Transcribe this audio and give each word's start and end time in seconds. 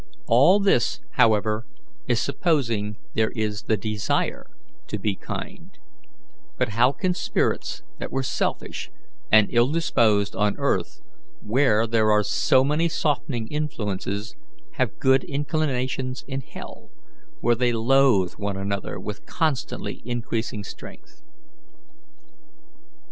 All 0.25 0.59
this, 0.59 0.99
however, 1.11 1.63
is 2.07 2.19
supposing 2.19 2.97
there 3.13 3.29
is 3.35 3.61
the 3.67 3.77
desire 3.77 4.47
to 4.87 4.97
be 4.97 5.15
kind; 5.15 5.77
but 6.57 6.69
how 6.69 6.91
can 6.91 7.13
spirits 7.13 7.83
that 7.99 8.11
were 8.11 8.23
selfish 8.23 8.89
and 9.31 9.47
ill 9.51 9.67
disposed 9.71 10.35
on 10.35 10.55
earth, 10.57 11.03
where 11.41 11.85
there 11.85 12.11
are 12.11 12.23
so 12.23 12.63
many 12.63 12.89
softening 12.89 13.47
influences, 13.49 14.33
have 14.71 14.97
good 14.97 15.23
inclinations 15.25 16.25
in 16.27 16.41
hell, 16.41 16.89
where 17.41 17.53
they 17.53 17.71
loathe 17.71 18.33
one 18.37 18.57
another 18.57 18.99
with 18.99 19.27
constantly 19.27 20.01
increasing 20.03 20.63
strength? 20.63 21.21